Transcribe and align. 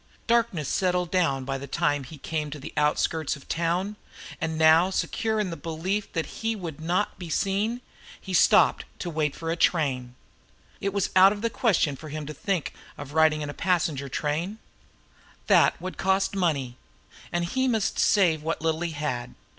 Darkness 0.25 0.67
had 0.67 0.79
settled 0.87 1.11
down 1.11 1.45
by 1.45 1.59
the 1.59 1.67
time 1.67 2.03
he 2.05 2.17
came 2.17 2.49
to 2.49 2.57
the 2.57 2.73
outskirts 2.75 3.35
of 3.35 3.43
the 3.43 3.53
town, 3.53 3.97
and 4.41 4.57
now 4.57 4.89
secure 4.89 5.39
in 5.39 5.51
the 5.51 5.55
belief 5.55 6.11
that 6.13 6.25
he 6.41 6.55
would 6.55 6.81
not 6.81 7.19
be 7.19 7.29
seen, 7.29 7.81
he 8.19 8.33
stopped 8.33 8.83
to 8.97 9.11
wait 9.11 9.35
for 9.35 9.51
a 9.51 9.55
train. 9.55 10.15
It 10.79 10.91
was 10.91 11.11
out 11.15 11.31
of 11.31 11.43
the 11.43 11.51
question 11.51 11.95
for 11.95 12.09
him 12.09 12.25
to 12.25 12.33
think 12.33 12.73
of 12.97 13.13
riding 13.13 13.41
in 13.41 13.49
a 13.51 13.53
passenger 13.53 14.09
train. 14.09 14.57
That 15.45 15.75
cost 15.97 16.35
money; 16.35 16.77
and 17.31 17.45
he 17.45 17.67
must 17.67 17.99
save 17.99 18.41
what 18.41 18.59
little 18.63 18.81
he 18.81 18.93
had. 18.93 19.35